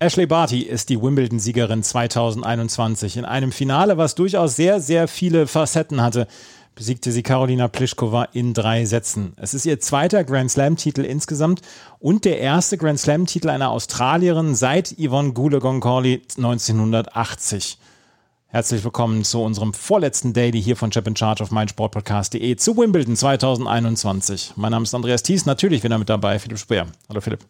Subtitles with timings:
[0.00, 3.16] Ashley Barty ist die Wimbledon-Siegerin 2021.
[3.16, 6.28] In einem Finale, was durchaus sehr, sehr viele Facetten hatte,
[6.76, 9.32] besiegte sie Karolina Pliskova in drei Sätzen.
[9.38, 11.62] Es ist ihr zweiter Grand Slam-Titel insgesamt
[11.98, 17.78] und der erste Grand Slam-Titel einer Australierin seit Yvonne Goolagong-Corley 1980.
[18.46, 23.16] Herzlich willkommen zu unserem vorletzten Daily hier von Chip in Charge auf meinsportpodcast.de zu Wimbledon
[23.16, 24.52] 2021.
[24.54, 26.86] Mein Name ist Andreas Thies, natürlich wieder mit dabei, Philipp Speer.
[27.08, 27.40] Hallo Philipp.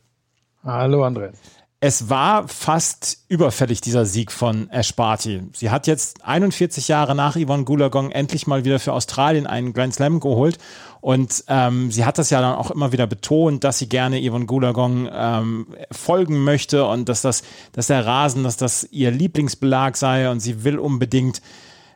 [0.64, 5.42] Hallo Andreas es war fast überfällig, dieser Sieg von Ash Barty.
[5.52, 9.94] Sie hat jetzt 41 Jahre nach Yvonne Goolagong endlich mal wieder für Australien einen Grand
[9.94, 10.58] Slam geholt.
[11.00, 14.46] Und ähm, sie hat das ja dann auch immer wieder betont, dass sie gerne Yvonne
[14.46, 20.28] Goolagong ähm, folgen möchte und dass das, dass der Rasen, dass das ihr Lieblingsbelag sei
[20.30, 21.40] und sie will unbedingt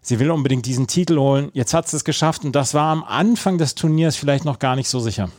[0.05, 1.51] sie will unbedingt diesen Titel holen.
[1.55, 4.77] Jetzt hat sie es geschafft und das war am Anfang des Turniers vielleicht noch gar
[4.77, 5.31] nicht so sicher.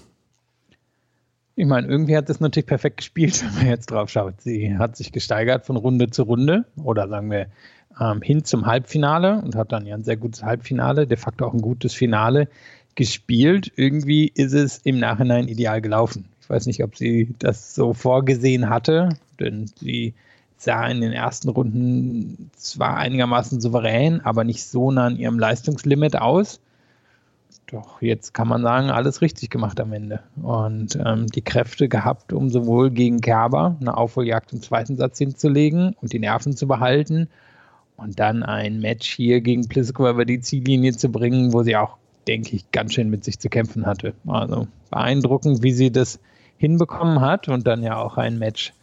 [1.56, 4.42] Ich meine, irgendwie hat das natürlich perfekt gespielt, wenn man jetzt drauf schaut.
[4.42, 7.48] Sie hat sich gesteigert von Runde zu Runde oder sagen wir
[8.00, 11.54] ähm, hin zum Halbfinale und hat dann ja ein sehr gutes Halbfinale, de facto auch
[11.54, 12.48] ein gutes Finale
[12.95, 13.72] gespielt.
[13.76, 16.26] Irgendwie ist es im Nachhinein ideal gelaufen.
[16.42, 20.14] Ich weiß nicht, ob sie das so vorgesehen hatte, denn sie
[20.58, 26.16] sah in den ersten Runden zwar einigermaßen souverän, aber nicht so nah an ihrem Leistungslimit
[26.16, 26.60] aus.
[27.67, 30.19] Doch jetzt kann man sagen, alles richtig gemacht am Ende.
[30.42, 35.95] Und ähm, die Kräfte gehabt, um sowohl gegen Kerber eine Aufholjagd im zweiten Satz hinzulegen
[36.02, 37.30] und die Nerven zu behalten
[37.98, 41.98] und dann ein Match hier gegen Pliskova über die Ziellinie zu bringen, wo sie auch,
[42.27, 44.14] denke ich, ganz schön mit sich zu kämpfen hatte.
[44.27, 46.20] Also beeindruckend, wie sie das
[46.58, 48.73] hinbekommen hat und dann ja auch ein Match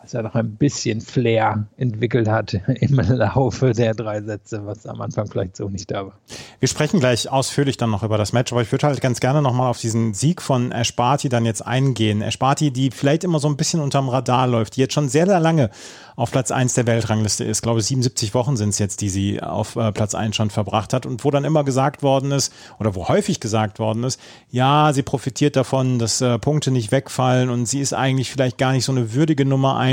[0.00, 5.00] was ja noch ein bisschen Flair entwickelt hat im Laufe der drei Sätze, was am
[5.00, 6.18] Anfang vielleicht so nicht da war.
[6.60, 9.42] Wir sprechen gleich ausführlich dann noch über das Match, aber ich würde halt ganz gerne
[9.42, 12.22] nochmal auf diesen Sieg von Ash dann jetzt eingehen.
[12.22, 15.40] Ash die vielleicht immer so ein bisschen unterm Radar läuft, die jetzt schon sehr, sehr
[15.40, 15.70] lange
[16.16, 17.58] auf Platz 1 der Weltrangliste ist.
[17.58, 20.92] Ich glaube, 77 Wochen sind es jetzt, die sie auf äh, Platz 1 schon verbracht
[20.92, 24.20] hat und wo dann immer gesagt worden ist oder wo häufig gesagt worden ist,
[24.50, 28.72] ja, sie profitiert davon, dass äh, Punkte nicht wegfallen und sie ist eigentlich vielleicht gar
[28.72, 29.87] nicht so eine würdige Nummer 1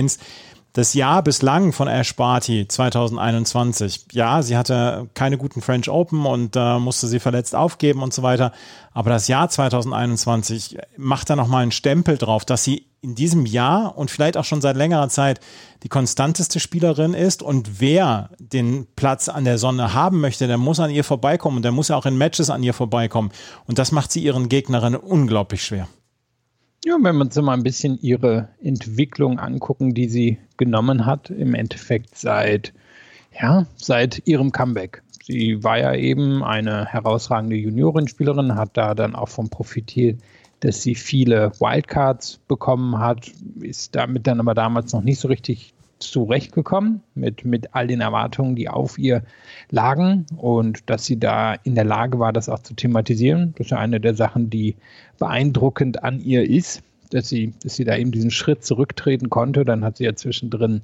[0.75, 4.07] das Jahr bislang von Ash Barty 2021.
[4.11, 8.23] Ja, sie hatte keine guten French Open und äh, musste sie verletzt aufgeben und so
[8.23, 8.51] weiter.
[8.91, 13.97] Aber das Jahr 2021 macht da nochmal einen Stempel drauf, dass sie in diesem Jahr
[13.97, 15.39] und vielleicht auch schon seit längerer Zeit
[15.83, 17.41] die konstanteste Spielerin ist.
[17.41, 21.63] Und wer den Platz an der Sonne haben möchte, der muss an ihr vorbeikommen und
[21.63, 23.31] der muss ja auch in Matches an ihr vorbeikommen.
[23.65, 25.87] Und das macht sie ihren Gegnerinnen unglaublich schwer.
[26.85, 31.55] Ja, wenn wir uns mal ein bisschen ihre Entwicklung angucken, die sie genommen hat, im
[31.55, 32.73] Endeffekt seit,
[33.41, 35.01] ja, seit ihrem Comeback.
[35.23, 40.21] Sie war ja eben eine herausragende Juniorenspielerin, hat da dann auch vom profitiert,
[40.59, 43.31] dass sie viele Wildcards bekommen hat,
[43.61, 48.55] ist damit dann aber damals noch nicht so richtig zurechtgekommen mit, mit all den Erwartungen,
[48.55, 49.23] die auf ihr
[49.71, 53.53] lagen und dass sie da in der Lage war, das auch zu thematisieren.
[53.57, 54.75] Das ist ja eine der Sachen, die
[55.17, 59.65] beeindruckend an ihr ist, dass sie, dass sie da eben diesen Schritt zurücktreten konnte.
[59.65, 60.81] Dann hat sie ja zwischendrin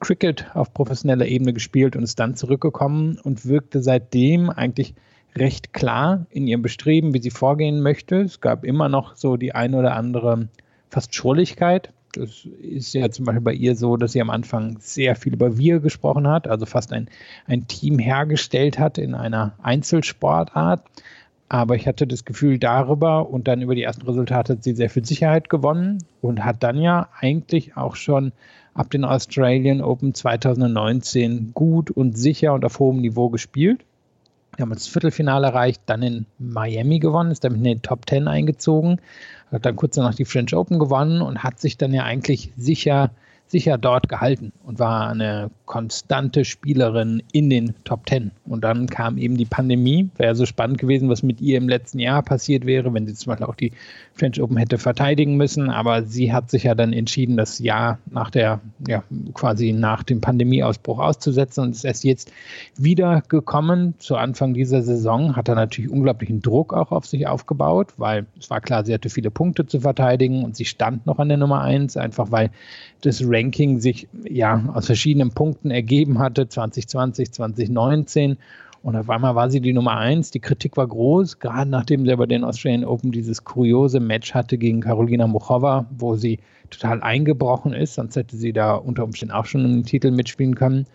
[0.00, 4.94] Cricket auf professioneller Ebene gespielt und ist dann zurückgekommen und wirkte seitdem eigentlich
[5.36, 8.22] recht klar in ihrem Bestreben, wie sie vorgehen möchte.
[8.22, 10.48] Es gab immer noch so die eine oder andere
[10.88, 15.14] fast Schrulligkeit, das ist ja zum Beispiel bei ihr so, dass sie am Anfang sehr
[15.14, 17.08] viel über Wir gesprochen hat, also fast ein,
[17.46, 20.82] ein Team hergestellt hat in einer Einzelsportart.
[21.48, 24.90] Aber ich hatte das Gefühl, darüber und dann über die ersten Resultate hat sie sehr
[24.90, 28.32] viel Sicherheit gewonnen und hat dann ja eigentlich auch schon
[28.74, 33.84] ab den Australian Open 2019 gut und sicher und auf hohem Niveau gespielt.
[34.56, 38.28] Wir haben das Viertelfinale erreicht, dann in Miami gewonnen, ist damit in den Top Ten
[38.28, 39.00] eingezogen,
[39.50, 43.10] hat dann kurz danach die French Open gewonnen und hat sich dann ja eigentlich sicher
[43.50, 48.30] sicher dort gehalten und war eine konstante Spielerin in den Top Ten.
[48.44, 50.10] Und dann kam eben die Pandemie.
[50.16, 53.30] Wäre so spannend gewesen, was mit ihr im letzten Jahr passiert wäre, wenn sie zum
[53.30, 53.72] Beispiel auch die
[54.18, 55.70] French Open hätte verteidigen müssen.
[55.70, 59.02] Aber sie hat sich ja dann entschieden, das Jahr nach der, ja,
[59.34, 62.32] quasi nach dem Pandemieausbruch auszusetzen und ist erst jetzt
[62.76, 63.94] wieder gekommen.
[63.98, 68.50] Zu Anfang dieser Saison hat er natürlich unglaublichen Druck auch auf sich aufgebaut, weil es
[68.50, 71.62] war klar, sie hatte viele Punkte zu verteidigen und sie stand noch an der Nummer
[71.62, 72.50] eins, einfach weil
[73.02, 78.38] das Ranking sich ja aus verschiedenen Punkten ergeben hatte, 2020, 2019.
[78.88, 80.30] Und auf einmal war sie die Nummer eins.
[80.30, 84.56] Die Kritik war groß, gerade nachdem sie bei den Australian Open dieses kuriose Match hatte
[84.56, 86.38] gegen Karolina Muchova, wo sie
[86.70, 87.96] total eingebrochen ist.
[87.96, 90.86] Sonst hätte sie da unter Umständen auch schon einen Titel mitspielen können.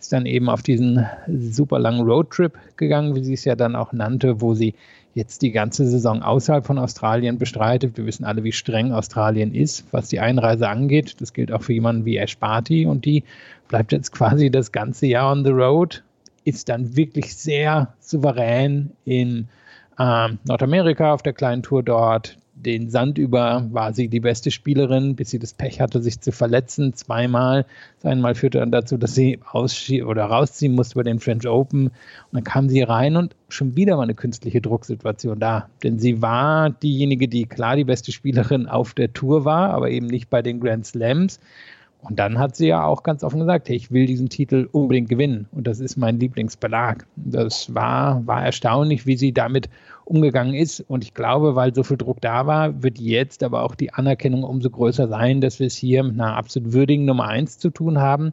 [0.00, 3.92] Ist dann eben auf diesen super langen Roadtrip gegangen, wie sie es ja dann auch
[3.92, 4.72] nannte, wo sie
[5.12, 7.98] jetzt die ganze Saison außerhalb von Australien bestreitet.
[7.98, 11.20] Wir wissen alle, wie streng Australien ist, was die Einreise angeht.
[11.20, 13.24] Das gilt auch für jemanden wie Ash Barty und die
[13.68, 16.02] bleibt jetzt quasi das ganze Jahr on the road,
[16.44, 19.48] ist dann wirklich sehr souverän in
[19.98, 25.16] äh, Nordamerika auf der kleinen Tour dort, den Sand über war sie die beste Spielerin,
[25.16, 27.66] bis sie das Pech hatte, sich zu verletzen, zweimal.
[28.02, 31.88] Einmal führte dann dazu, dass sie oder rausziehen musste bei den French Open.
[31.88, 31.92] Und
[32.32, 35.68] dann kam sie rein und schon wieder war eine künstliche Drucksituation da.
[35.82, 40.06] Denn sie war diejenige, die klar die beste Spielerin auf der Tour war, aber eben
[40.06, 41.40] nicht bei den Grand Slams.
[42.02, 45.08] Und dann hat sie ja auch ganz offen gesagt, hey, ich will diesen Titel unbedingt
[45.08, 45.46] gewinnen.
[45.52, 47.06] Und das ist mein Lieblingsbelag.
[47.14, 49.68] Das war, war erstaunlich, wie sie damit
[50.04, 50.80] umgegangen ist.
[50.80, 54.42] Und ich glaube, weil so viel Druck da war, wird jetzt aber auch die Anerkennung
[54.42, 58.00] umso größer sein, dass wir es hier mit einer absolut würdigen Nummer eins zu tun
[58.00, 58.32] haben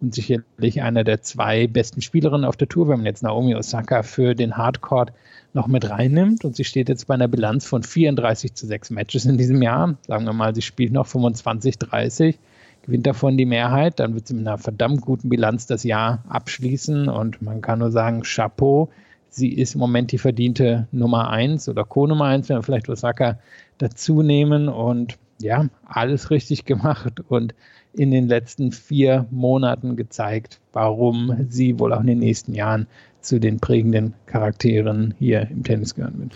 [0.00, 4.02] und sicherlich einer der zwei besten Spielerinnen auf der Tour, wenn man jetzt Naomi Osaka
[4.02, 5.12] für den Hardcourt
[5.52, 6.46] noch mit reinnimmt.
[6.46, 9.96] Und sie steht jetzt bei einer Bilanz von 34 zu 6 Matches in diesem Jahr.
[10.06, 12.38] Sagen wir mal, sie spielt noch 25, 30
[12.82, 17.08] gewinnt davon die Mehrheit, dann wird sie mit einer verdammt guten Bilanz das Jahr abschließen.
[17.08, 18.90] Und man kann nur sagen, Chapeau,
[19.28, 23.38] sie ist im Moment die verdiente Nummer eins oder Co-Nummer eins, wenn wir vielleicht Osaka
[23.78, 24.68] dazu nehmen.
[24.68, 27.54] Und ja, alles richtig gemacht und
[27.92, 32.86] in den letzten vier Monaten gezeigt, warum sie wohl auch in den nächsten Jahren
[33.20, 36.32] zu den prägenden Charakteren hier im Tennis gehören wird.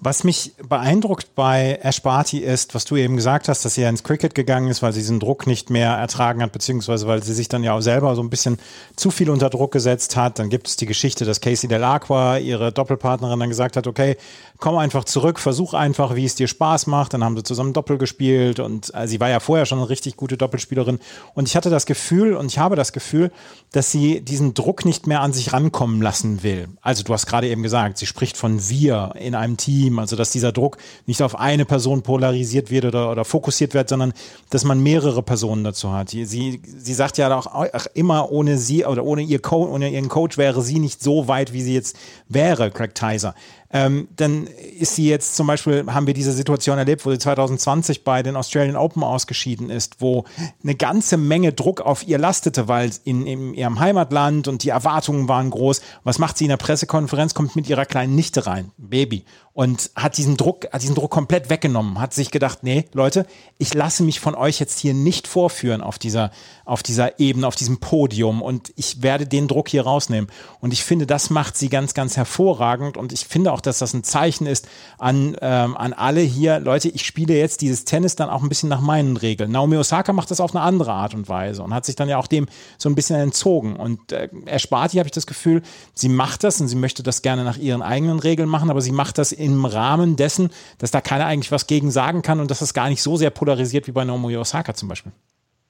[0.00, 3.88] Was mich beeindruckt bei Ash Barty ist, was du eben gesagt hast, dass sie ja
[3.88, 7.32] ins Cricket gegangen ist, weil sie diesen Druck nicht mehr ertragen hat, beziehungsweise weil sie
[7.32, 8.58] sich dann ja auch selber so ein bisschen
[8.94, 10.38] zu viel unter Druck gesetzt hat.
[10.38, 14.18] Dann gibt es die Geschichte, dass Casey Delacqua, ihre Doppelpartnerin, dann gesagt hat, okay,
[14.58, 17.14] komm einfach zurück, versuch einfach, wie es dir Spaß macht.
[17.14, 20.16] Dann haben sie zusammen Doppel gespielt und also sie war ja vorher schon eine richtig
[20.16, 20.98] gute Doppelspielerin.
[21.34, 23.32] Und ich hatte das Gefühl und ich habe das Gefühl,
[23.72, 26.68] dass sie diesen Druck nicht mehr an sich rankommen lassen will.
[26.82, 29.98] Also du hast gerade eben gesagt, sie spricht von wir in einem Team Team.
[29.98, 34.12] Also dass dieser Druck nicht auf eine Person polarisiert wird oder, oder fokussiert wird, sondern
[34.50, 36.10] dass man mehrere Personen dazu hat.
[36.10, 40.38] Sie, sie sagt ja auch immer, ohne sie oder ohne, ihr Co ohne ihren Coach
[40.38, 41.96] wäre sie nicht so weit, wie sie jetzt
[42.28, 43.34] wäre, Craig Tyser.
[43.76, 48.04] Ähm, dann ist sie jetzt zum Beispiel, haben wir diese Situation erlebt, wo sie 2020
[48.04, 50.24] bei den Australian Open ausgeschieden ist, wo
[50.62, 55.28] eine ganze Menge Druck auf ihr lastete, weil in, in ihrem Heimatland und die Erwartungen
[55.28, 55.82] waren groß.
[56.04, 57.34] Was macht sie in der Pressekonferenz?
[57.34, 59.24] Kommt mit ihrer kleinen Nichte rein, Baby,
[59.56, 63.26] und hat diesen Druck, hat diesen Druck komplett weggenommen, hat sich gedacht, nee, Leute,
[63.56, 66.30] ich lasse mich von euch jetzt hier nicht vorführen auf dieser,
[66.66, 70.30] auf dieser Ebene, auf diesem Podium und ich werde den Druck hier rausnehmen.
[70.60, 73.94] Und ich finde, das macht sie ganz, ganz hervorragend und ich finde auch, dass das
[73.94, 74.68] ein Zeichen ist
[74.98, 78.68] an, ähm, an alle hier, Leute, ich spiele jetzt dieses Tennis dann auch ein bisschen
[78.68, 79.50] nach meinen Regeln.
[79.50, 82.18] Naomi Osaka macht das auf eine andere Art und Weise und hat sich dann ja
[82.18, 82.46] auch dem
[82.78, 83.76] so ein bisschen entzogen.
[83.76, 85.62] Und äh, Ersparti habe ich das Gefühl,
[85.94, 88.92] sie macht das und sie möchte das gerne nach ihren eigenen Regeln machen, aber sie
[88.92, 92.60] macht das im Rahmen dessen, dass da keiner eigentlich was gegen sagen kann und dass
[92.60, 95.12] das gar nicht so sehr polarisiert wie bei Naomi Osaka zum Beispiel.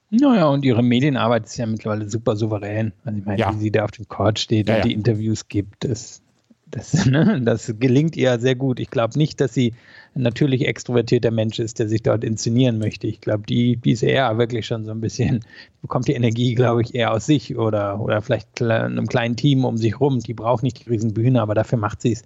[0.09, 2.93] Naja, und ihre Medienarbeit ist ja mittlerweile super souverän.
[3.03, 3.53] Also ich meine, ja.
[3.53, 4.85] wie sie da auf dem Court steht ja, und ja.
[4.85, 6.21] die Interviews gibt, das
[6.71, 8.79] das, ne, das gelingt ihr sehr gut.
[8.79, 9.73] Ich glaube nicht, dass sie
[10.15, 13.07] ein natürlich extrovertierter Mensch ist, der sich dort inszenieren möchte.
[13.07, 15.41] Ich glaube, die, die ist eher wirklich schon so ein bisschen,
[15.81, 19.77] bekommt die Energie, glaube ich, eher aus sich oder, oder vielleicht einem kleinen Team um
[19.77, 20.19] sich rum.
[20.19, 22.23] Die braucht nicht die Riesenbühne, aber dafür macht sie es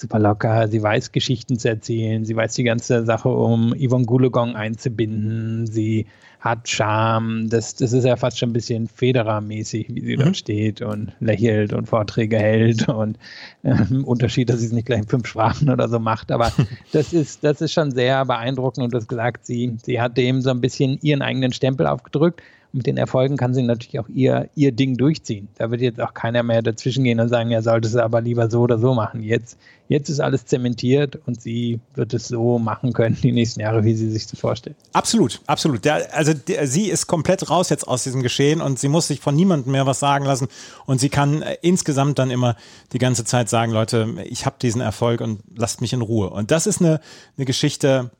[0.00, 0.68] super locker.
[0.68, 2.24] Sie weiß, Geschichten zu erzählen.
[2.24, 5.66] Sie weiß die ganze Sache um Yvonne Gulegong einzubinden.
[5.66, 6.06] Sie
[6.40, 7.48] hat Charme.
[7.48, 10.20] Das, das ist ja fast schon ein bisschen Federer-mäßig, wie sie mhm.
[10.20, 13.18] dort steht und lächelt und Vorträge hält und
[13.62, 13.74] äh,
[14.04, 16.30] Unterschied, dass sie es nicht gleich in fünf Sprachen oder so macht.
[16.30, 16.52] Aber
[16.92, 20.40] das ist, das ist schon sehr beeindruckend und du hast gesagt, sie, sie hat dem
[20.40, 22.40] so ein bisschen ihren eigenen Stempel aufgedrückt.
[22.72, 25.48] Mit den Erfolgen kann sie natürlich auch ihr, ihr Ding durchziehen.
[25.56, 28.50] Da wird jetzt auch keiner mehr dazwischen gehen und sagen, ja, sollte sie aber lieber
[28.50, 29.22] so oder so machen.
[29.22, 29.58] Jetzt,
[29.88, 33.94] jetzt ist alles zementiert und sie wird es so machen können die nächsten Jahre, wie
[33.94, 34.76] sie sich das vorstellt.
[34.92, 35.84] Absolut, absolut.
[35.84, 39.20] Der, also der, sie ist komplett raus jetzt aus diesem Geschehen und sie muss sich
[39.20, 40.48] von niemandem mehr was sagen lassen
[40.84, 42.56] und sie kann äh, insgesamt dann immer
[42.92, 46.28] die ganze Zeit sagen, Leute, ich habe diesen Erfolg und lasst mich in Ruhe.
[46.30, 47.00] Und das ist eine,
[47.36, 48.10] eine Geschichte,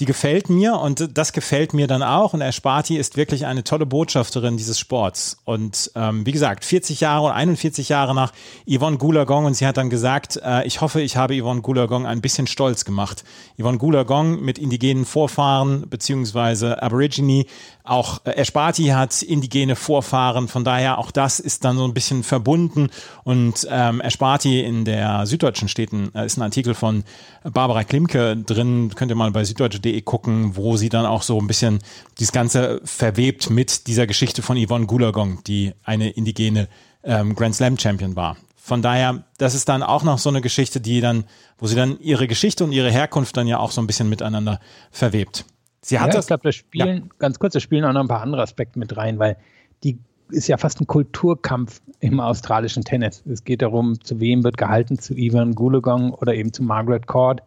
[0.00, 2.32] die gefällt mir und das gefällt mir dann auch.
[2.32, 5.36] Und Esparti ist wirklich eine tolle Botschafterin dieses Sports.
[5.44, 8.32] Und ähm, wie gesagt, 40 Jahre und 41 Jahre nach
[8.66, 12.22] Yvonne Goolagong und sie hat dann gesagt, äh, ich hoffe, ich habe Yvonne Goolagong ein
[12.22, 13.24] bisschen stolz gemacht.
[13.60, 17.44] Yvonne Goolagong mit indigenen Vorfahren beziehungsweise Aborigine
[17.90, 22.22] auch äh, Esparti hat indigene Vorfahren, von daher auch das ist dann so ein bisschen
[22.22, 22.90] verbunden.
[23.24, 27.04] Und ähm, Esparti in der Süddeutschen Städten äh, ist ein Artikel von
[27.42, 31.46] Barbara Klimke drin, könnt ihr mal bei süddeutsche.de gucken, wo sie dann auch so ein
[31.46, 31.80] bisschen
[32.18, 36.68] dieses Ganze verwebt mit dieser Geschichte von Yvonne Goolagong, die eine indigene
[37.02, 38.36] ähm, Grand Slam Champion war.
[38.56, 41.24] Von daher, das ist dann auch noch so eine Geschichte, die dann,
[41.58, 44.60] wo sie dann ihre Geschichte und ihre Herkunft dann ja auch so ein bisschen miteinander
[44.92, 45.44] verwebt.
[45.82, 47.14] Sie hat ja, das, ich glaube, da spielen, ja.
[47.18, 49.36] ganz kurz, da spielen auch noch ein paar andere Aspekte mit rein, weil
[49.82, 49.98] die
[50.30, 53.24] ist ja fast ein Kulturkampf im australischen Tennis.
[53.26, 57.42] Es geht darum, zu wem wird gehalten, zu Ivan Goolagong oder eben zu Margaret Court,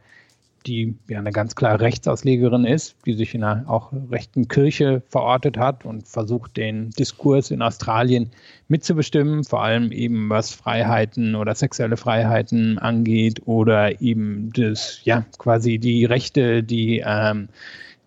[0.66, 5.58] die ja eine ganz klare Rechtsauslegerin ist, die sich in einer auch rechten Kirche verortet
[5.58, 8.32] hat und versucht, den Diskurs in Australien
[8.68, 15.80] mitzubestimmen, vor allem eben was Freiheiten oder sexuelle Freiheiten angeht oder eben das, ja, quasi
[15.80, 17.50] die Rechte, die ähm,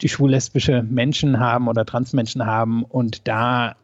[0.03, 2.83] die schwul-lesbische Menschen haben oder Transmenschen haben.
[2.85, 3.77] Und da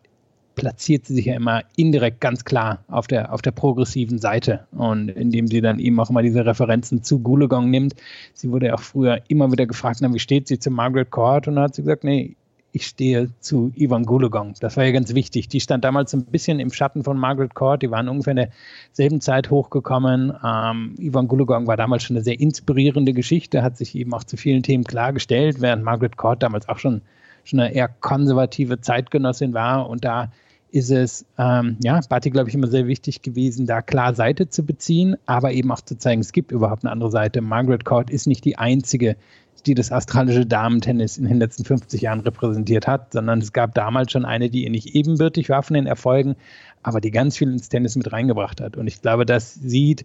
[0.54, 4.66] platziert sie sich ja immer indirekt ganz klar auf der, auf der progressiven Seite.
[4.73, 7.95] Und indem sie dann eben auch immer diese Referenzen zu Gulegong nimmt.
[8.35, 11.49] Sie wurde ja auch früher immer wieder gefragt, na, wie steht sie zu Margaret Court?
[11.49, 12.37] Und dann hat sie gesagt, nee,
[12.73, 14.55] ich stehe zu Ivan Goolagong.
[14.61, 15.49] Das war ja ganz wichtig.
[15.49, 17.83] Die stand damals ein bisschen im Schatten von Margaret Court.
[17.83, 18.49] Die waren ungefähr in
[18.88, 20.33] derselben Zeit hochgekommen.
[20.43, 24.38] Ähm, Ivan Goolagong war damals schon eine sehr inspirierende Geschichte, hat sich eben auch zu
[24.38, 27.02] vielen Themen klargestellt, während Margaret Court damals auch schon,
[27.45, 29.91] schon eine eher konservative Zeitgenossin war.
[29.91, 30.33] Und da
[30.71, 34.64] ist es, ähm, ja, Barty, glaube ich, immer sehr wichtig gewesen, da klar Seite zu
[34.64, 37.43] beziehen, aber eben auch zu zeigen, es gibt überhaupt eine andere Seite.
[37.43, 39.17] Margaret Court ist nicht die einzige,
[39.66, 44.12] die das australische Damentennis in den letzten 50 Jahren repräsentiert hat, sondern es gab damals
[44.12, 46.37] schon eine, die ihr nicht ebenbürtig war von den Erfolgen,
[46.83, 48.76] aber die ganz viel ins Tennis mit reingebracht hat.
[48.76, 50.04] Und ich glaube, das sieht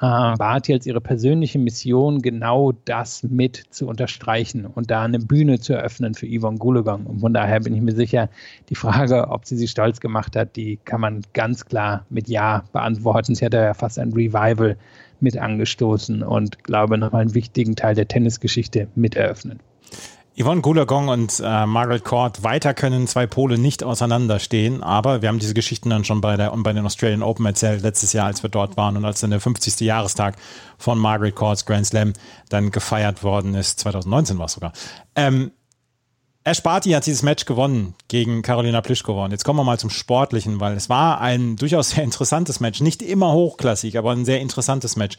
[0.00, 5.58] äh, Barty als ihre persönliche Mission, genau das mit zu unterstreichen und da eine Bühne
[5.58, 7.06] zu eröffnen für Yvonne Goolagong.
[7.06, 8.28] Und von daher bin ich mir sicher,
[8.68, 12.64] die Frage, ob sie sich stolz gemacht hat, die kann man ganz klar mit Ja
[12.72, 13.34] beantworten.
[13.34, 14.76] Sie hat ja fast ein Revival
[15.20, 19.60] mit angestoßen und glaube nochmal einen wichtigen Teil der Tennisgeschichte mit eröffnen.
[20.38, 25.38] Yvonne Goolagong und äh, Margaret Court, weiter können zwei Pole nicht auseinanderstehen, aber wir haben
[25.38, 28.50] diese Geschichten dann schon bei, der, bei den Australian Open erzählt, letztes Jahr, als wir
[28.50, 29.80] dort waren und als dann der 50.
[29.80, 30.36] Jahrestag
[30.76, 32.12] von Margaret Courts Grand Slam
[32.50, 34.72] dann gefeiert worden ist, 2019 war es sogar.
[35.14, 35.52] Ähm,
[36.44, 39.24] Ash Barty hat dieses Match gewonnen gegen Karolina Pliskova.
[39.24, 42.80] Und jetzt kommen wir mal zum Sportlichen, weil es war ein durchaus sehr interessantes Match.
[42.80, 45.16] Nicht immer hochklassig, aber ein sehr interessantes Match.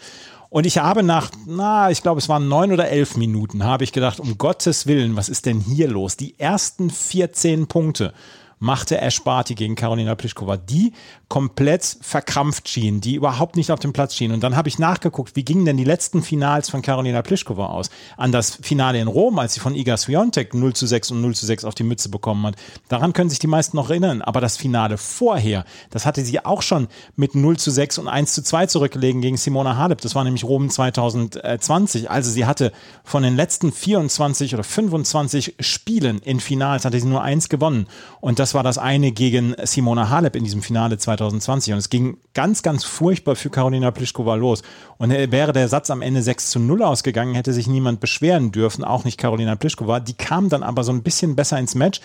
[0.50, 3.92] Und ich habe nach, na, ich glaube, es waren neun oder elf Minuten, habe ich
[3.92, 6.16] gedacht, um Gottes Willen, was ist denn hier los?
[6.18, 8.14] Die ersten 14 Punkte
[8.60, 10.94] machte Ash Barty gegen Karolina Pliskova, die
[11.28, 14.32] komplett verkrampft schien, die überhaupt nicht auf dem Platz schien.
[14.32, 17.90] Und dann habe ich nachgeguckt, wie gingen denn die letzten Finals von Karolina Pliskova aus?
[18.16, 21.36] An das Finale in Rom, als sie von Iga Swiatek 0 zu 6 und 0
[21.36, 22.56] zu 6 auf die Mütze bekommen hat.
[22.88, 24.22] Daran können sich die meisten noch erinnern.
[24.22, 28.34] Aber das Finale vorher, das hatte sie auch schon mit 0 zu 6 und 1
[28.34, 30.02] zu 2 zurückgelegen gegen Simona Halep.
[30.02, 32.10] Das war nämlich Rom 2020.
[32.10, 32.72] Also sie hatte
[33.04, 37.88] von den letzten 24 oder 25 Spielen in Finals hatte sie nur eins gewonnen.
[38.22, 41.48] Und das war das eine gegen Simona Halep in diesem Finale 2020.
[41.48, 41.74] 2020.
[41.74, 44.62] Und es ging ganz, ganz furchtbar für Karolina Pliskova los.
[44.98, 48.84] Und wäre der Satz am Ende 6 zu 0 ausgegangen, hätte sich niemand beschweren dürfen,
[48.84, 50.00] auch nicht Karolina Pliskova.
[50.00, 52.02] Die kam dann aber so ein bisschen besser ins Match.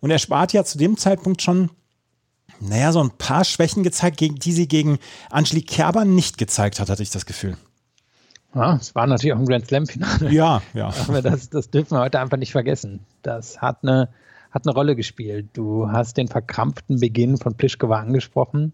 [0.00, 1.70] Und er spart ja zu dem Zeitpunkt schon
[2.58, 4.98] naja, so ein paar Schwächen gezeigt, die sie gegen
[5.28, 7.58] Angelique Kerber nicht gezeigt hat, hatte ich das Gefühl.
[8.54, 10.32] Ja, es war natürlich auch ein Grand Slam-Finale.
[10.32, 10.90] Ja, ja.
[11.06, 13.00] Aber das, das dürfen wir heute einfach nicht vergessen.
[13.22, 14.08] Das hat eine,
[14.56, 15.50] hat eine Rolle gespielt.
[15.52, 18.72] Du hast den verkrampften Beginn von Plischkova angesprochen,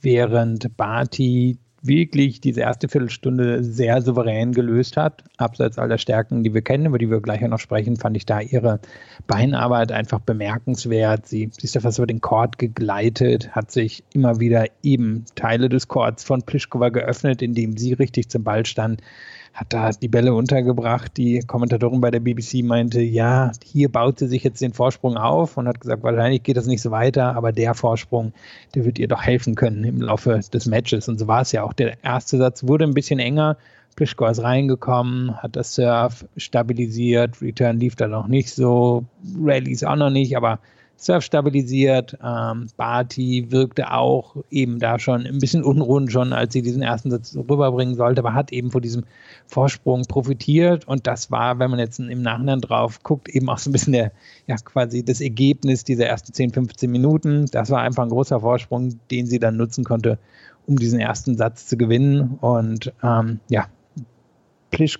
[0.00, 5.22] während Barty wirklich diese erste Viertelstunde sehr souverän gelöst hat.
[5.36, 8.40] Abseits aller Stärken, die wir kennen, über die wir gleich noch sprechen, fand ich da
[8.40, 8.80] ihre
[9.26, 11.26] Beinarbeit einfach bemerkenswert.
[11.26, 15.68] Sie, sie ist ja fast über den Court gegleitet, hat sich immer wieder eben Teile
[15.68, 19.02] des Courts von Plischkova geöffnet, indem sie richtig zum Ball stand
[19.58, 21.16] hat da die Bälle untergebracht.
[21.16, 25.56] Die Kommentatorin bei der BBC meinte, ja, hier baut sie sich jetzt den Vorsprung auf
[25.56, 28.32] und hat gesagt, wahrscheinlich geht das nicht so weiter, aber der Vorsprung,
[28.76, 31.08] der wird ihr doch helfen können im Laufe des Matches.
[31.08, 31.72] Und so war es ja auch.
[31.72, 33.56] Der erste Satz wurde ein bisschen enger.
[33.96, 39.06] Plischko ist reingekommen, hat das Surf stabilisiert, Return lief da noch nicht so,
[39.42, 40.60] Rallies auch noch nicht, aber
[40.98, 42.18] Surf stabilisiert.
[42.22, 47.12] Ähm, Barty wirkte auch eben da schon ein bisschen unrund schon, als sie diesen ersten
[47.12, 49.04] Satz rüberbringen sollte, aber hat eben von diesem
[49.46, 50.88] Vorsprung profitiert.
[50.88, 53.92] Und das war, wenn man jetzt im Nachhinein drauf guckt, eben auch so ein bisschen
[53.92, 54.10] der,
[54.48, 57.46] ja, quasi das Ergebnis dieser ersten 10, 15 Minuten.
[57.46, 60.18] Das war einfach ein großer Vorsprung, den sie dann nutzen konnte,
[60.66, 62.38] um diesen ersten Satz zu gewinnen.
[62.40, 63.66] Und ähm, ja,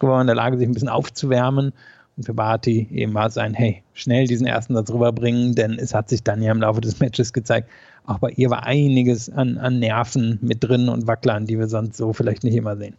[0.00, 1.72] war in der Lage, sich ein bisschen aufzuwärmen
[2.18, 5.94] und für Barty eben war es ein, hey, schnell diesen ersten Satz rüberbringen, denn es
[5.94, 7.70] hat sich dann ja im Laufe des Matches gezeigt,
[8.06, 11.96] auch bei ihr war einiges an, an Nerven mit drin und Wacklern, die wir sonst
[11.96, 12.94] so vielleicht nicht immer sehen.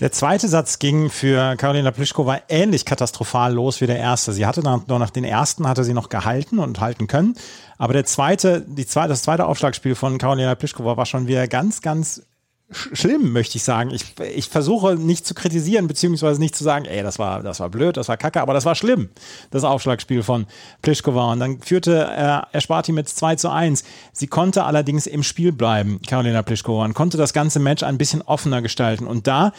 [0.00, 4.32] Der zweite Satz ging für Karolina Plischkova ähnlich katastrophal los wie der erste.
[4.32, 7.34] Sie hatte nach, nur nach den ersten hatte sie noch gehalten und halten können.
[7.78, 11.82] Aber der zweite, die zweite, das zweite Aufschlagspiel von Karolina Plischkova war schon wieder ganz,
[11.82, 12.22] ganz
[12.72, 13.90] schlimm, möchte ich sagen.
[13.90, 17.68] Ich, ich versuche nicht zu kritisieren, beziehungsweise nicht zu sagen, ey, das war, das war
[17.68, 19.10] blöd, das war kacke, aber das war schlimm,
[19.50, 20.46] das Aufschlagspiel von
[20.82, 21.32] Plischkova.
[21.32, 23.84] Und dann führte äh, Ersparti mit 2 zu 1.
[24.12, 28.22] Sie konnte allerdings im Spiel bleiben, Karolina Plischkova, und konnte das ganze Match ein bisschen
[28.22, 29.06] offener gestalten.
[29.06, 29.52] Und da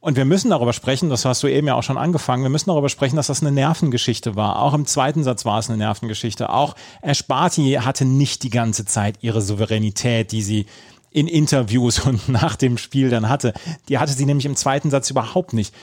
[0.00, 2.70] und wir müssen darüber sprechen, das hast du eben ja auch schon angefangen, wir müssen
[2.70, 4.62] darüber sprechen, dass das eine Nervengeschichte war.
[4.62, 6.50] Auch im zweiten Satz war es eine Nervengeschichte.
[6.50, 10.66] Auch Ersparti hatte nicht die ganze Zeit ihre Souveränität, die sie
[11.10, 13.52] in Interviews und nach dem Spiel dann hatte.
[13.88, 15.74] Die hatte sie nämlich im zweiten Satz überhaupt nicht.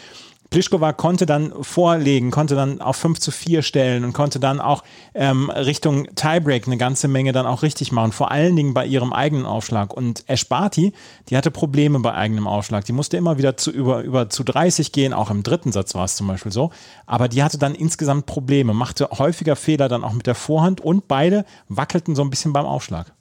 [0.49, 4.83] Pliskova konnte dann vorlegen, konnte dann auf 5 zu 4 stellen und konnte dann auch
[5.13, 9.11] ähm, Richtung Tiebreak eine ganze Menge dann auch richtig machen, vor allen Dingen bei ihrem
[9.11, 9.93] eigenen Aufschlag.
[9.93, 10.93] Und Esparti,
[11.29, 12.85] die hatte Probleme bei eigenem Aufschlag.
[12.85, 16.05] Die musste immer wieder zu, über, über zu 30 gehen, auch im dritten Satz war
[16.05, 16.69] es zum Beispiel so.
[17.05, 21.07] Aber die hatte dann insgesamt Probleme, machte häufiger Fehler dann auch mit der Vorhand und
[21.07, 23.13] beide wackelten so ein bisschen beim Aufschlag.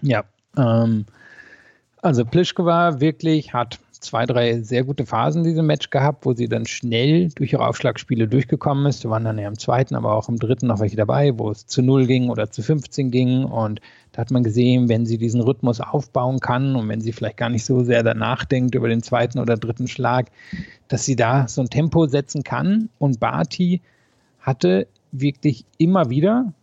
[0.00, 0.24] Ja,
[0.56, 1.06] ähm,
[2.00, 6.66] also Plischkova wirklich hat zwei, drei sehr gute Phasen diesem Match gehabt, wo sie dann
[6.66, 9.04] schnell durch ihre Aufschlagspiele durchgekommen ist.
[9.04, 11.66] Da waren dann ja im zweiten, aber auch im dritten noch welche dabei, wo es
[11.66, 13.44] zu 0 ging oder zu 15 ging.
[13.44, 13.80] Und
[14.12, 17.48] da hat man gesehen, wenn sie diesen Rhythmus aufbauen kann und wenn sie vielleicht gar
[17.48, 20.30] nicht so sehr danach denkt über den zweiten oder dritten Schlag,
[20.88, 22.88] dass sie da so ein Tempo setzen kann.
[22.98, 23.80] Und Barty
[24.40, 26.54] hatte wirklich immer wieder,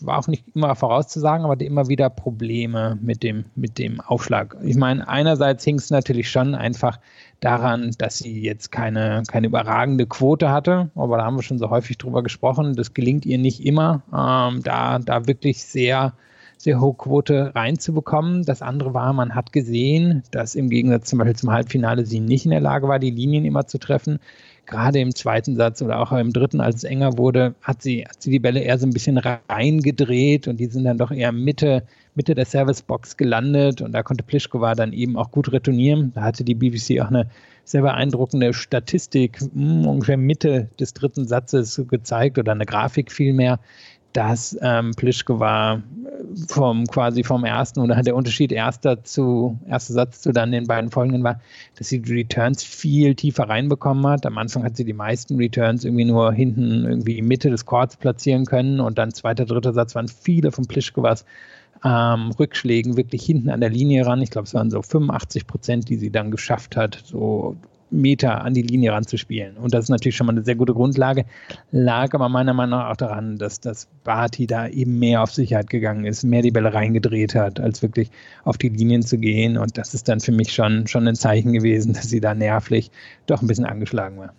[0.00, 4.56] war auch nicht immer vorauszusagen, aber immer wieder Probleme mit dem, mit dem Aufschlag.
[4.62, 7.00] Ich meine, einerseits hing es natürlich schon einfach
[7.40, 11.68] daran, dass sie jetzt keine, keine überragende Quote hatte, aber da haben wir schon so
[11.68, 12.76] häufig drüber gesprochen.
[12.76, 16.14] Das gelingt ihr nicht immer, ähm, da, da wirklich sehr,
[16.58, 18.44] sehr hohe Quote reinzubekommen.
[18.44, 22.44] Das andere war, man hat gesehen, dass im Gegensatz zum Beispiel zum Halbfinale sie nicht
[22.44, 24.20] in der Lage war, die Linien immer zu treffen
[24.66, 28.22] gerade im zweiten Satz oder auch im dritten, als es enger wurde, hat sie, hat
[28.22, 31.84] sie die Bälle eher so ein bisschen reingedreht und die sind dann doch eher Mitte,
[32.14, 36.12] Mitte der Servicebox gelandet und da konnte Plischkova dann eben auch gut retournieren.
[36.14, 37.28] Da hatte die BBC auch eine
[37.64, 43.58] sehr beeindruckende Statistik, hm, ungefähr Mitte des dritten Satzes gezeigt oder eine Grafik vielmehr,
[44.16, 45.80] dass ähm, Plischkova äh,
[46.48, 50.90] vom quasi vom ersten oder der Unterschied erster zu erster Satz zu dann den beiden
[50.90, 51.38] folgenden war,
[51.76, 54.24] dass sie die Returns viel tiefer reinbekommen hat.
[54.24, 58.46] Am Anfang hat sie die meisten Returns irgendwie nur hinten irgendwie Mitte des Chords platzieren
[58.46, 61.26] können und dann zweiter, dritter Satz waren viele von Plischkovas
[61.84, 64.22] ähm, Rückschlägen wirklich hinten an der Linie ran.
[64.22, 67.54] Ich glaube, es waren so 85 Prozent, die sie dann geschafft hat, so
[67.90, 69.56] Meter an die Linie ranzuspielen.
[69.56, 71.24] Und das ist natürlich schon mal eine sehr gute Grundlage.
[71.70, 75.70] Lag aber meiner Meinung nach auch daran, dass das Barty da eben mehr auf Sicherheit
[75.70, 78.10] gegangen ist, mehr die Bälle reingedreht hat, als wirklich
[78.44, 79.56] auf die Linien zu gehen.
[79.56, 82.90] Und das ist dann für mich schon, schon ein Zeichen gewesen, dass sie da nervlich
[83.26, 84.32] doch ein bisschen angeschlagen war.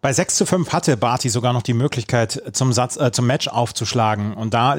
[0.00, 3.48] Bei 6 zu 5 hatte Barty sogar noch die Möglichkeit, zum, Satz, äh, zum Match
[3.48, 4.34] aufzuschlagen.
[4.34, 4.76] Und da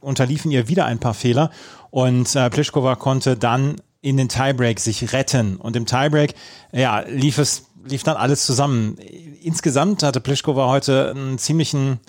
[0.00, 1.50] unterliefen ihr wieder ein paar Fehler.
[1.90, 5.56] Und äh, Plischkova konnte dann in den Tiebreak sich retten.
[5.56, 6.34] Und im Tiebreak,
[6.72, 8.98] ja, lief es, lief dann alles zusammen.
[9.40, 12.00] Insgesamt hatte Plischkova heute einen ziemlichen,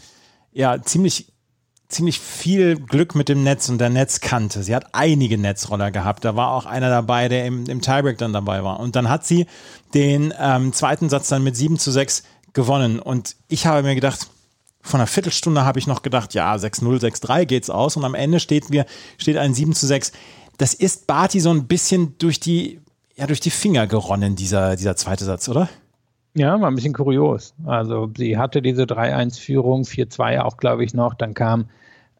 [0.51, 1.31] ja, ziemlich
[1.87, 4.63] ziemlich viel Glück mit dem Netz und der Netzkante.
[4.63, 6.25] Sie hat einige Netzroller gehabt.
[6.25, 8.79] Da war auch einer dabei, der im, im Tiebreak dann dabei war.
[8.79, 9.45] Und dann hat sie
[9.93, 12.99] den ähm, zweiten Satz dann mit 7 zu 6 gewonnen.
[12.99, 14.27] Und ich habe mir gedacht,
[14.81, 17.95] von einer Viertelstunde habe ich noch gedacht, ja, 6-0, 6-3 geht's aus.
[17.95, 18.85] Und am Ende steht, wir,
[19.17, 20.11] steht ein 7 zu 6
[20.57, 22.79] das ist Barty so ein bisschen durch die,
[23.15, 25.69] ja, durch die Finger geronnen, dieser, dieser zweite Satz, oder?
[26.37, 27.53] Ja, war ein bisschen kurios.
[27.65, 31.13] Also sie hatte diese 3-1-Führung, 4-2 auch, glaube ich, noch.
[31.13, 31.69] Dann kam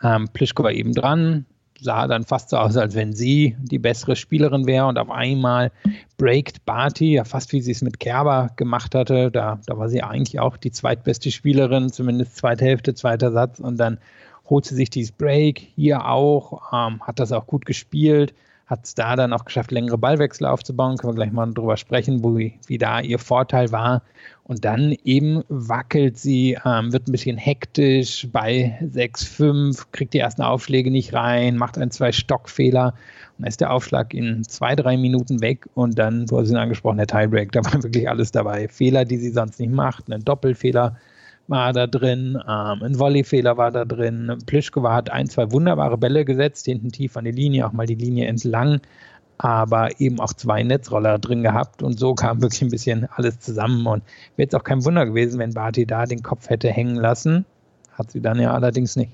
[0.02, 1.46] ähm, Plischkova eben dran.
[1.82, 5.70] sah dann fast so aus, als wenn sie die bessere Spielerin wäre und auf einmal
[6.18, 9.32] breakt Barty, ja fast wie sie es mit Kerber gemacht hatte.
[9.32, 13.78] Da, da war sie eigentlich auch die zweitbeste Spielerin, zumindest zweite Hälfte, zweiter Satz und
[13.78, 13.98] dann
[14.50, 18.34] holt sie sich dieses Break, hier auch, ähm, hat das auch gut gespielt
[18.66, 20.98] hat es da dann auch geschafft, längere Ballwechsel aufzubauen.
[20.98, 24.02] Können wir gleich mal drüber sprechen, wo, wie da ihr Vorteil war.
[24.44, 30.42] Und dann eben wackelt sie, ähm, wird ein bisschen hektisch bei 6-5, kriegt die ersten
[30.42, 32.94] Aufschläge nicht rein, macht ein, zwei Stockfehler.
[33.38, 36.98] Und dann ist der Aufschlag in zwei, drei Minuten weg und dann, wurde sie angesprochen,
[36.98, 38.68] der Tiebreak, da war wirklich alles dabei.
[38.68, 40.96] Fehler, die sie sonst nicht macht, ein Doppelfehler
[41.48, 44.38] war da drin, ähm, ein Volleyfehler war da drin.
[44.46, 47.96] Plischkova hat ein, zwei wunderbare Bälle gesetzt, hinten tief an die Linie, auch mal die
[47.96, 48.82] Linie entlang,
[49.38, 53.86] aber eben auch zwei Netzroller drin gehabt und so kam wirklich ein bisschen alles zusammen
[53.86, 54.04] und
[54.36, 57.46] wäre jetzt auch kein Wunder gewesen, wenn Barty da den Kopf hätte hängen lassen.
[57.94, 59.12] Hat sie dann ja allerdings nicht.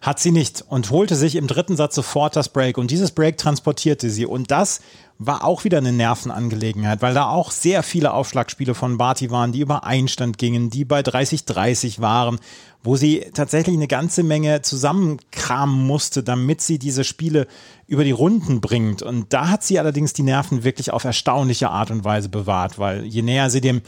[0.00, 3.36] Hat sie nicht und holte sich im dritten Satz sofort das Break und dieses Break
[3.36, 4.80] transportierte sie und das
[5.22, 9.60] war auch wieder eine Nervenangelegenheit, weil da auch sehr viele Aufschlagspiele von Barty waren, die
[9.60, 12.38] über Einstand gingen, die bei 30-30 waren,
[12.82, 17.46] wo sie tatsächlich eine ganze Menge zusammenkramen musste, damit sie diese Spiele
[17.86, 19.02] über die Runden bringt.
[19.02, 23.04] Und da hat sie allerdings die Nerven wirklich auf erstaunliche Art und Weise bewahrt, weil
[23.04, 23.82] je näher sie dem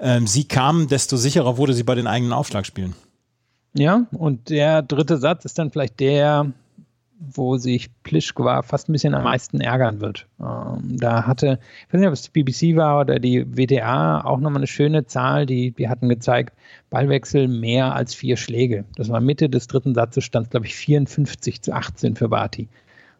[0.00, 2.94] ähm, Sieg kam, desto sicherer wurde sie bei den eigenen Aufschlagspielen.
[3.78, 6.52] Ja, und der dritte Satz ist dann vielleicht der,
[7.20, 10.26] wo sich Plischkova fast ein bisschen am meisten ärgern wird.
[10.40, 14.38] Ähm, da hatte, ich weiß nicht, ob es die BBC war oder die WTA, auch
[14.38, 16.54] nochmal eine schöne Zahl, die, die hatten gezeigt,
[16.90, 18.84] Ballwechsel mehr als vier Schläge.
[18.96, 22.68] Das war Mitte des dritten Satzes, stand glaube ich 54 zu 18 für Barty.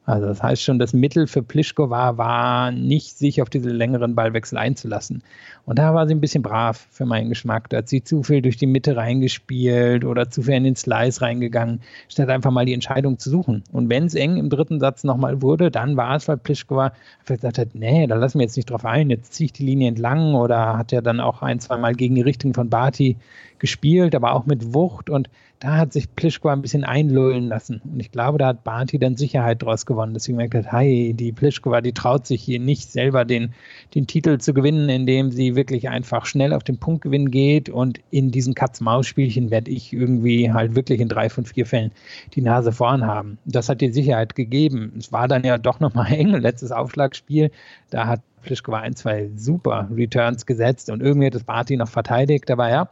[0.08, 4.56] Also das heißt schon, das Mittel für Plischkova war nicht, sich auf diese längeren Ballwechsel
[4.56, 5.22] einzulassen.
[5.66, 7.68] Und da war sie ein bisschen brav für meinen Geschmack.
[7.68, 11.20] Da hat sie zu viel durch die Mitte reingespielt oder zu viel in den Slice
[11.20, 13.64] reingegangen, statt einfach mal die Entscheidung zu suchen.
[13.70, 16.94] Und wenn es eng im dritten Satz nochmal wurde, dann war es, weil Plischkova
[17.26, 19.88] gesagt hat, nee, da lassen wir jetzt nicht drauf ein, jetzt ziehe ich die Linie
[19.88, 23.18] entlang oder hat ja dann auch ein, zwei Mal gegen die Richtung von Barty
[23.58, 25.28] gespielt, aber auch mit Wucht und
[25.60, 27.80] da hat sich Plischkova ein bisschen einlullen lassen.
[27.84, 31.14] Und ich glaube, da hat Barty dann Sicherheit draus gewonnen, dass sie gemerkt hat, hey,
[31.14, 33.54] die Plischkova, die traut sich hier nicht selber den,
[33.94, 37.68] den Titel zu gewinnen, indem sie wirklich einfach schnell auf den Punktgewinn geht.
[37.68, 41.90] Und in diesen Katz-Maus-Spielchen werde ich irgendwie halt wirklich in drei von vier Fällen
[42.34, 43.38] die Nase vorn haben.
[43.44, 44.92] Das hat die Sicherheit gegeben.
[44.96, 47.50] Es war dann ja doch nochmal eng, letztes Aufschlagspiel.
[47.90, 52.48] Da hat Plischkova ein, zwei super Returns gesetzt und irgendwie hat das Barty noch verteidigt.
[52.52, 52.88] Aber ja,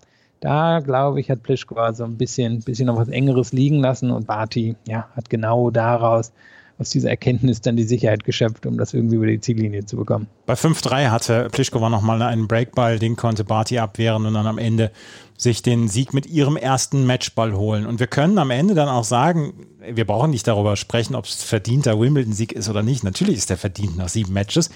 [0.47, 4.29] da, glaube ich, hat Plischkova so ein bisschen, bisschen noch was Engeres liegen lassen und
[4.29, 6.31] Barty ja, hat genau daraus
[6.79, 10.29] aus dieser Erkenntnis dann die Sicherheit geschöpft, um das irgendwie über die Ziellinie zu bekommen.
[10.45, 14.93] Bei 5-3 hatte Plischkova nochmal einen Breakball, den konnte Barty abwehren und dann am Ende
[15.37, 17.85] sich den Sieg mit ihrem ersten Matchball holen.
[17.85, 21.43] Und wir können am Ende dann auch sagen, wir brauchen nicht darüber sprechen, ob es
[21.43, 23.03] verdienter Wimbledon-Sieg ist oder nicht.
[23.03, 24.71] Natürlich ist der verdient nach sieben Matches.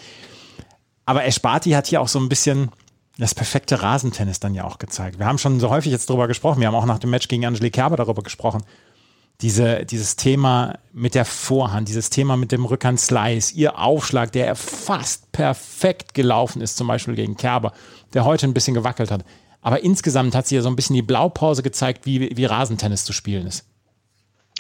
[1.07, 2.71] Aber Esparti hat hier auch so ein bisschen
[3.21, 5.19] das perfekte Rasentennis dann ja auch gezeigt.
[5.19, 7.47] Wir haben schon so häufig jetzt darüber gesprochen, wir haben auch nach dem Match gegen
[7.47, 8.63] Angelique Kerber darüber gesprochen.
[9.43, 15.33] Diese, dieses Thema mit der Vorhand, dieses Thema mit dem Rückhand-Slice, ihr Aufschlag, der fast
[15.33, 17.73] perfekt gelaufen ist, zum Beispiel gegen Kerber,
[18.13, 19.25] der heute ein bisschen gewackelt hat.
[19.63, 23.13] Aber insgesamt hat sie ja so ein bisschen die Blaupause gezeigt, wie, wie Rasentennis zu
[23.13, 23.67] spielen ist.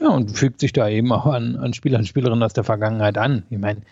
[0.01, 3.19] Ja, und fügt sich da eben auch an, an Spieler und Spielerinnen aus der Vergangenheit
[3.19, 3.45] an.
[3.51, 3.83] Ich meine,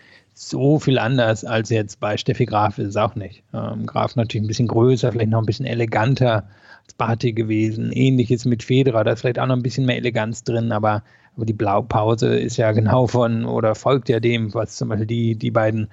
[0.41, 3.43] so viel anders als jetzt bei Steffi Graf ist es auch nicht.
[3.53, 6.45] Ähm, Graf natürlich ein bisschen größer, vielleicht noch ein bisschen eleganter
[6.85, 7.91] als Barty gewesen.
[7.91, 11.03] Ähnliches mit Federer, da ist vielleicht auch noch ein bisschen mehr Eleganz drin, aber,
[11.35, 15.35] aber die Blaupause ist ja genau von oder folgt ja dem, was zum Beispiel die,
[15.35, 15.89] die beiden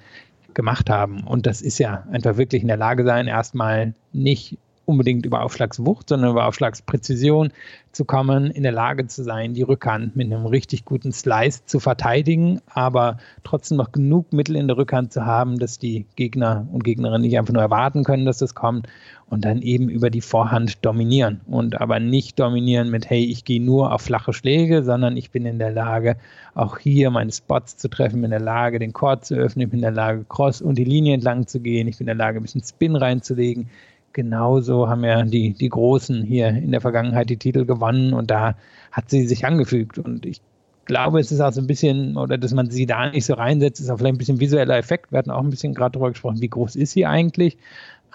[0.53, 1.25] gemacht haben.
[1.25, 6.09] Und das ist ja einfach wirklich in der Lage sein, erstmal nicht unbedingt über Aufschlagswucht,
[6.09, 7.51] sondern über Aufschlagspräzision
[7.91, 11.79] zu kommen, in der Lage zu sein, die Rückhand mit einem richtig guten Slice zu
[11.79, 16.85] verteidigen, aber trotzdem noch genug Mittel in der Rückhand zu haben, dass die Gegner und
[16.85, 18.87] Gegnerinnen nicht einfach nur erwarten können, dass das kommt
[19.29, 23.61] und dann eben über die Vorhand dominieren und aber nicht dominieren mit, hey, ich gehe
[23.61, 26.15] nur auf flache Schläge, sondern ich bin in der Lage,
[26.53, 29.79] auch hier meine Spots zu treffen, bin in der Lage, den Chord zu öffnen, bin
[29.79, 32.39] in der Lage, Cross und die Linie entlang zu gehen, ich bin in der Lage,
[32.39, 33.69] ein bisschen Spin reinzulegen,
[34.17, 38.55] genauso haben ja die, die Großen hier in der Vergangenheit die Titel gewonnen und da
[38.91, 39.99] hat sie sich angefügt.
[39.99, 40.41] Und ich
[40.85, 43.79] glaube, es ist auch so ein bisschen, oder dass man sie da nicht so reinsetzt,
[43.79, 45.11] ist auch vielleicht ein bisschen visueller Effekt.
[45.11, 47.57] Wir hatten auch ein bisschen gerade darüber gesprochen, wie groß ist sie eigentlich?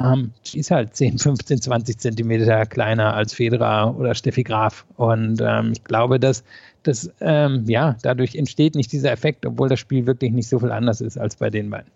[0.01, 4.85] Ähm, sie ist halt 10, 15, 20 Zentimeter kleiner als Federer oder Steffi Graf.
[4.97, 6.43] Und ähm, ich glaube, dass,
[6.83, 10.73] dass ähm, ja, dadurch entsteht nicht dieser Effekt, obwohl das Spiel wirklich nicht so viel
[10.73, 11.93] anders ist als bei den beiden.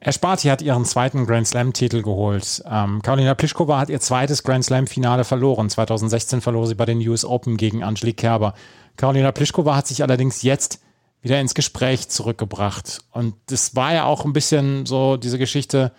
[0.00, 2.62] Esparti hat ihren zweiten Grand Slam-Titel geholt.
[2.70, 5.68] Ähm, Karolina Pliskova hat ihr zweites Grand Slam-Finale verloren.
[5.68, 8.54] 2016 verlor sie bei den US Open gegen Angelique Kerber.
[8.96, 10.80] Karolina Pliskova hat sich allerdings jetzt
[11.22, 13.00] wieder ins Gespräch zurückgebracht.
[13.12, 15.92] Und das war ja auch ein bisschen so diese Geschichte,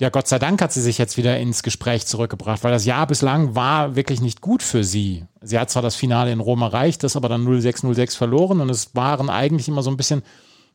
[0.00, 3.06] ja, Gott sei Dank hat sie sich jetzt wieder ins Gespräch zurückgebracht, weil das Jahr
[3.06, 5.24] bislang war wirklich nicht gut für sie.
[5.40, 8.96] Sie hat zwar das Finale in Rom erreicht, das aber dann 06-06 verloren und es
[8.96, 10.22] waren eigentlich immer so ein bisschen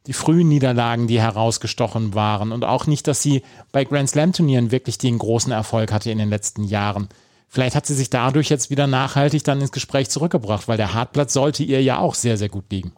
[0.07, 4.71] die frühen Niederlagen, die herausgestochen waren und auch nicht, dass sie bei Grand Slam Turnieren
[4.71, 7.09] wirklich den großen Erfolg hatte in den letzten Jahren.
[7.47, 11.33] Vielleicht hat sie sich dadurch jetzt wieder nachhaltig dann ins Gespräch zurückgebracht, weil der Hartplatz
[11.33, 12.93] sollte ihr ja auch sehr, sehr gut liegen.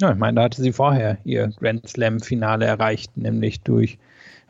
[0.00, 3.98] Ja, ich meine, da hatte sie vorher ihr Grand Slam Finale erreicht, nämlich durch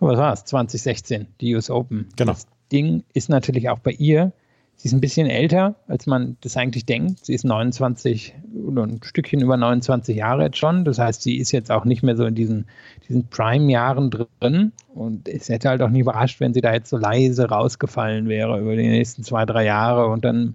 [0.01, 2.09] was war es, 2016, die US Open.
[2.17, 2.33] Genau.
[2.33, 4.33] Das Ding ist natürlich auch bei ihr,
[4.77, 7.25] sie ist ein bisschen älter, als man das eigentlich denkt.
[7.25, 8.35] Sie ist 29
[8.67, 10.85] oder ein Stückchen über 29 Jahre jetzt schon.
[10.85, 12.67] Das heißt, sie ist jetzt auch nicht mehr so in diesen,
[13.09, 14.73] diesen Prime-Jahren drin.
[14.95, 18.61] Und es hätte halt auch nie überrascht, wenn sie da jetzt so leise rausgefallen wäre
[18.61, 20.55] über die nächsten zwei, drei Jahre und dann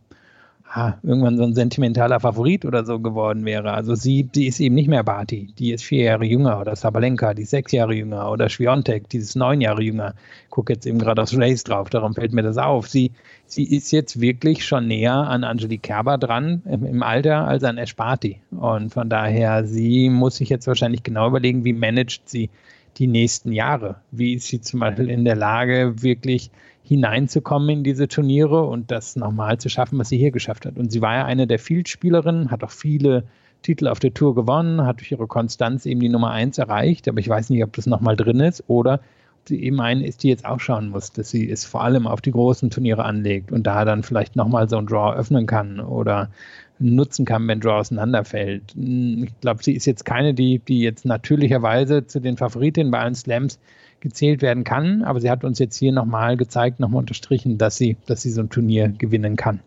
[0.74, 3.74] ah, irgendwann so ein sentimentaler Favorit oder so geworden wäre.
[3.74, 7.34] Also sie, sie ist eben nicht mehr Barty, die ist vier Jahre jünger oder Sabalenka,
[7.34, 10.14] die ist sechs Jahre jünger oder Schwiontek, die ist neun Jahre jünger.
[10.46, 12.88] Ich gucke jetzt eben gerade aufs Race drauf, darum fällt mir das auf.
[12.88, 13.12] Sie,
[13.46, 17.78] sie ist jetzt wirklich schon näher an Angelique Kerber dran im, im Alter als an
[17.78, 18.42] Esparti.
[18.52, 22.50] Und von daher, sie muss sich jetzt wahrscheinlich genau überlegen, wie managt sie
[22.98, 23.98] die nächsten Jahre.
[24.12, 26.52] Wie ist sie zum Beispiel in der Lage, wirklich
[26.92, 30.76] hineinzukommen in diese Turniere und das nochmal zu schaffen, was sie hier geschafft hat.
[30.78, 33.24] Und sie war ja eine der Vielspielerinnen, hat auch viele
[33.62, 37.20] Titel auf der Tour gewonnen, hat durch ihre Konstanz eben die Nummer eins erreicht, aber
[37.20, 40.28] ich weiß nicht, ob das nochmal drin ist oder ob sie eben eine ist, die
[40.28, 43.66] jetzt auch schauen muss, dass sie es vor allem auf die großen Turniere anlegt und
[43.66, 46.30] da dann vielleicht nochmal so ein Draw öffnen kann oder
[46.78, 48.76] nutzen kann, wenn Draw auseinanderfällt.
[48.76, 53.16] Ich glaube, sie ist jetzt keine, die, die jetzt natürlicherweise zu den Favoritinnen bei allen
[53.16, 53.60] Slams
[54.02, 55.04] gezählt werden kann.
[55.04, 58.42] Aber sie hat uns jetzt hier nochmal gezeigt, nochmal unterstrichen, dass sie, dass sie so
[58.42, 59.62] ein Turnier gewinnen kann.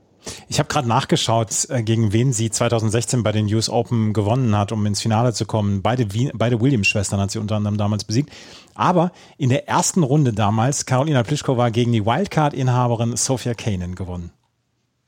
[0.49, 4.73] Ich habe gerade nachgeschaut, äh, gegen wen sie 2016 bei den US Open gewonnen hat,
[4.73, 5.83] um ins Finale zu kommen.
[5.83, 8.31] Beide, beide Williams-Schwestern hat sie unter anderem damals besiegt.
[8.75, 14.31] Aber in der ersten Runde damals, Karolina Pliskova gegen die Wildcard-Inhaberin Sofia Kanin gewonnen.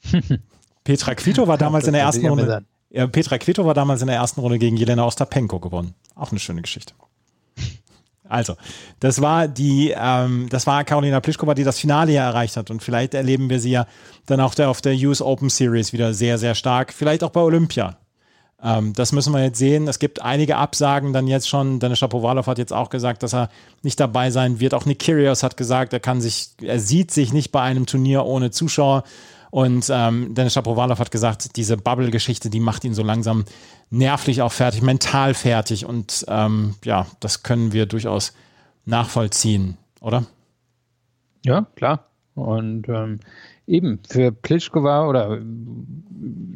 [0.84, 2.64] Petra Quito war damals in der ersten Runde.
[3.10, 5.94] Petra Quito war damals in der ersten Runde gegen Jelena Ostapenko gewonnen.
[6.14, 6.94] Auch eine schöne Geschichte.
[8.28, 8.56] Also,
[9.00, 12.70] das war die, ähm, das war Carolina Pliskova, die das Finale ja erreicht hat.
[12.70, 13.86] Und vielleicht erleben wir sie ja
[14.26, 16.92] dann auch der, auf der US Open Series wieder sehr, sehr stark.
[16.92, 17.96] Vielleicht auch bei Olympia.
[18.62, 19.86] Ähm, das müssen wir jetzt sehen.
[19.86, 21.78] Es gibt einige Absagen dann jetzt schon.
[21.78, 23.48] Dennis Shapovalov hat jetzt auch gesagt, dass er
[23.82, 24.74] nicht dabei sein wird.
[24.74, 28.24] Auch Nick Kyrgios hat gesagt, er kann sich, er sieht sich nicht bei einem Turnier
[28.24, 29.04] ohne Zuschauer.
[29.50, 33.44] Und ähm, Dennis Shapovalov hat gesagt, diese Bubble-Geschichte, die macht ihn so langsam
[33.90, 35.86] nervlich auch fertig, mental fertig.
[35.86, 38.32] Und ähm, ja, das können wir durchaus
[38.84, 40.24] nachvollziehen, oder?
[41.44, 42.06] Ja, klar.
[42.34, 43.20] Und ähm,
[43.66, 45.38] eben für Plischkova oder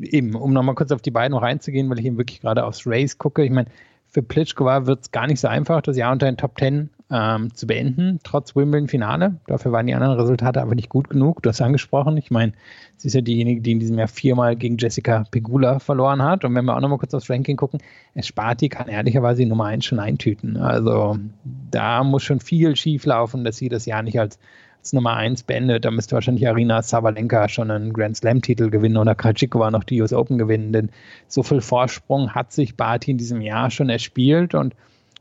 [0.03, 3.17] eben, um nochmal kurz auf die beiden reinzugehen, weil ich eben wirklich gerade aufs Race
[3.17, 3.45] gucke.
[3.45, 3.69] Ich meine,
[4.09, 7.53] für Plischkova wird es gar nicht so einfach, das Jahr unter den Top Ten ähm,
[7.55, 9.37] zu beenden, trotz Wimbledon-Finale.
[9.47, 11.43] Dafür waren die anderen Resultate aber nicht gut genug.
[11.43, 12.17] Du hast angesprochen.
[12.17, 12.53] Ich meine,
[12.97, 16.45] sie ist ja diejenige, die in diesem Jahr viermal gegen Jessica Pegula verloren hat.
[16.45, 17.81] Und wenn wir auch nochmal kurz aufs Ranking gucken,
[18.15, 20.57] Esparti kann ehrlicherweise die Nummer 1 schon eintüten.
[20.57, 21.19] Also
[21.71, 24.39] da muss schon viel schief laufen, dass sie das Jahr nicht als,
[24.79, 25.85] als Nummer 1 beendet.
[25.85, 30.13] Da müsste wahrscheinlich Arina Sabalenka schon einen Grand Slam-Titel gewinnen oder Krajcikova noch die US
[30.13, 30.73] Open gewinnen.
[30.73, 30.91] Denn
[31.27, 34.77] so viel Vorsprung hat sich Barty in diesem Jahr schon erspielt und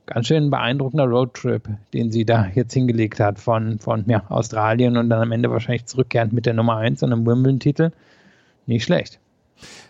[0.10, 5.10] ganz schön beeindruckender Roadtrip, den sie da jetzt hingelegt hat von, von ja, Australien und
[5.10, 7.92] dann am Ende wahrscheinlich zurückkehrend mit der Nummer 1 und einem Wimbledon-Titel.
[8.66, 9.20] Nicht schlecht.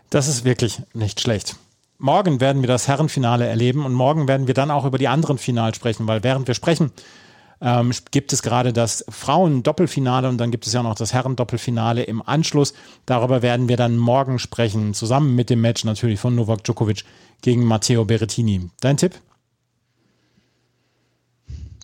[0.09, 1.55] Das ist wirklich nicht schlecht.
[1.97, 5.37] Morgen werden wir das Herrenfinale erleben und morgen werden wir dann auch über die anderen
[5.37, 6.91] Finale sprechen, weil während wir sprechen,
[7.61, 12.21] ähm, gibt es gerade das Frauen-Doppelfinale und dann gibt es ja noch das Herren-Doppelfinale im
[12.21, 12.73] Anschluss.
[13.05, 17.03] Darüber werden wir dann morgen sprechen, zusammen mit dem Match natürlich von Novak Djokovic
[17.41, 18.69] gegen Matteo Berrettini.
[18.79, 19.15] Dein Tipp?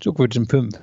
[0.02, 0.80] Djokovic in 5.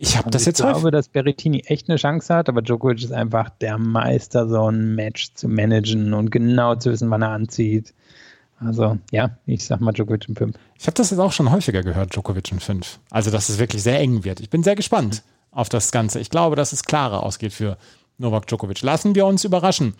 [0.00, 3.12] Ich habe das jetzt Ich glaube, dass Berrettini echt eine Chance hat, aber Djokovic ist
[3.12, 7.94] einfach der Meister, so ein Match zu managen und genau zu wissen, wann er anzieht.
[8.60, 10.56] Also, ja, ich sag mal Djokovic in 5.
[10.78, 13.00] Ich habe das jetzt auch schon häufiger gehört, Djokovic in 5.
[13.10, 14.40] Also, dass es wirklich sehr eng wird.
[14.40, 16.20] Ich bin sehr gespannt auf das Ganze.
[16.20, 17.76] Ich glaube, dass es klarer ausgeht für
[18.18, 18.82] Novak Djokovic.
[18.82, 19.94] Lassen wir uns überraschen.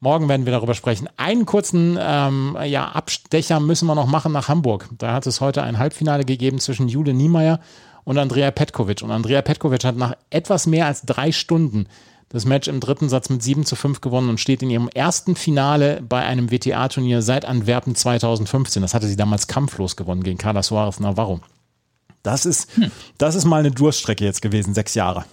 [0.00, 1.08] Morgen werden wir darüber sprechen.
[1.16, 4.88] Einen kurzen ähm, ja, Abstecher müssen wir noch machen nach Hamburg.
[4.98, 7.60] Da hat es heute ein Halbfinale gegeben zwischen Jule Niemeyer
[8.04, 9.02] und Andrea Petkovic.
[9.02, 11.86] Und Andrea Petkovic hat nach etwas mehr als drei Stunden
[12.28, 15.36] das Match im dritten Satz mit 7 zu 5 gewonnen und steht in ihrem ersten
[15.36, 18.82] Finale bei einem WTA-Turnier seit Antwerpen 2015.
[18.82, 21.40] Das hatte sie damals kampflos gewonnen gegen Carla Suarez Navarro.
[22.24, 22.90] Das ist, hm.
[23.18, 25.26] das ist mal eine Durststrecke jetzt gewesen, sechs Jahre.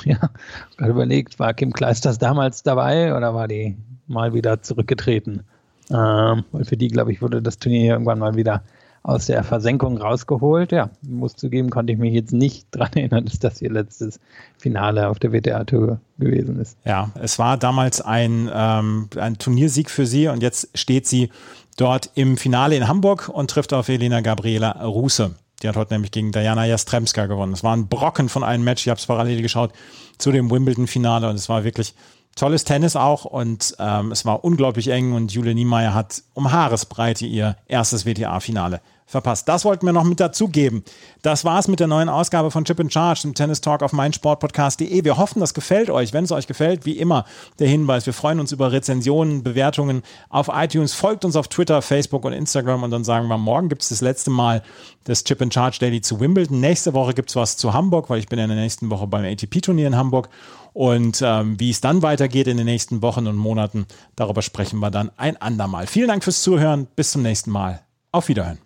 [0.04, 0.30] Ja,
[0.76, 5.42] gerade überlegt, war Kim Kleisters damals dabei oder war die mal wieder zurückgetreten?
[5.90, 8.62] Ähm, für die, glaube ich, wurde das Turnier irgendwann mal wieder
[9.06, 10.72] aus der Versenkung rausgeholt.
[10.72, 14.18] Ja, muss zugeben, konnte ich mich jetzt nicht daran erinnern, dass das ihr letztes
[14.58, 16.76] Finale auf der WTA-Tour gewesen ist.
[16.84, 21.30] Ja, es war damals ein, ähm, ein Turniersieg für sie und jetzt steht sie
[21.76, 25.36] dort im Finale in Hamburg und trifft auf Elena Gabriela Ruse.
[25.62, 27.52] Die hat heute nämlich gegen Diana Jastremska gewonnen.
[27.52, 28.86] Es war ein Brocken von einem Match.
[28.86, 29.72] Ich habe es parallel geschaut
[30.18, 31.94] zu dem Wimbledon-Finale und es war wirklich
[32.36, 37.24] tolles Tennis auch und ähm, es war unglaublich eng und Julia Niemeyer hat um Haaresbreite
[37.24, 39.48] ihr erstes WTA-Finale verpasst.
[39.48, 40.82] Das wollten wir noch mit dazugeben.
[41.22, 45.04] Das war's mit der neuen Ausgabe von Chip and Charge, dem Tennis Talk auf meinsportpodcast.de.
[45.04, 46.12] Wir hoffen, das gefällt euch.
[46.12, 47.24] Wenn es euch gefällt, wie immer
[47.60, 50.92] der Hinweis, wir freuen uns über Rezensionen, Bewertungen auf iTunes.
[50.92, 54.00] Folgt uns auf Twitter, Facebook und Instagram und dann sagen wir, morgen gibt es das
[54.00, 54.62] letzte Mal
[55.04, 56.60] das Chip and Charge Daily zu Wimbledon.
[56.60, 59.24] Nächste Woche gibt es was zu Hamburg, weil ich bin in der nächsten Woche beim
[59.24, 60.28] ATP-Turnier in Hamburg.
[60.72, 64.90] Und ähm, wie es dann weitergeht in den nächsten Wochen und Monaten, darüber sprechen wir
[64.90, 65.86] dann ein andermal.
[65.86, 66.86] Vielen Dank fürs Zuhören.
[66.96, 67.80] Bis zum nächsten Mal.
[68.12, 68.65] Auf Wiederhören.